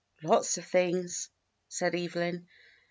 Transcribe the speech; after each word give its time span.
^" 0.23 0.27
"Lots 0.27 0.57
of 0.57 0.65
things," 0.65 1.29
said 1.67 1.93
Evelyn. 1.93 2.47